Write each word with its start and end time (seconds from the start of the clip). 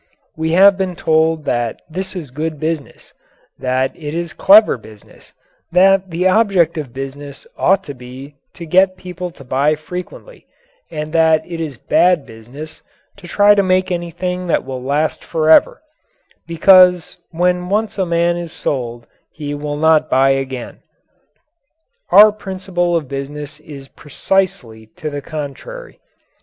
We 0.35 0.53
have 0.53 0.79
been 0.79 0.95
told 0.95 1.45
that 1.45 1.83
this 1.87 2.15
is 2.15 2.31
good 2.31 2.59
business, 2.59 3.13
that 3.59 3.95
it 3.95 4.15
is 4.15 4.33
clever 4.33 4.75
business, 4.75 5.31
that 5.71 6.09
the 6.09 6.27
object 6.27 6.75
of 6.79 6.91
business 6.91 7.45
ought 7.55 7.83
to 7.83 7.93
be 7.93 8.33
to 8.55 8.65
get 8.65 8.97
people 8.97 9.29
to 9.29 9.43
buy 9.43 9.75
frequently 9.75 10.47
and 10.89 11.13
that 11.13 11.45
it 11.45 11.61
is 11.61 11.77
bad 11.77 12.25
business 12.25 12.81
to 13.17 13.27
try 13.27 13.53
to 13.53 13.61
make 13.61 13.91
anything 13.91 14.47
that 14.47 14.65
will 14.65 14.81
last 14.81 15.23
forever, 15.23 15.83
because 16.47 17.17
when 17.29 17.69
once 17.69 17.99
a 17.99 18.03
man 18.07 18.37
is 18.37 18.51
sold 18.51 19.05
he 19.31 19.53
will 19.53 19.77
not 19.77 20.09
buy 20.09 20.31
again. 20.31 20.79
Our 22.09 22.31
principle 22.31 22.95
of 22.95 23.07
business 23.07 23.59
is 23.59 23.87
precisely 23.87 24.87
to 24.95 25.11
the 25.11 25.21
contrary. 25.21 25.99